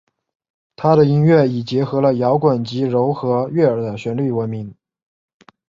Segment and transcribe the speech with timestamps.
[0.75, 4.73] 她的音乐以结合了摇滚及柔和悦耳的旋律闻名。